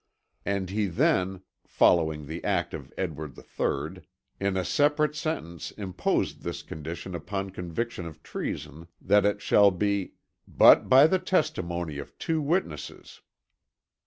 [0.47, 4.01] And he then (following the Act of Edward III),
[4.39, 10.13] in a separate sentence imposed this condition upon conviction of treason that it shall be
[10.47, 13.21] "but by the testimony of two witnesses."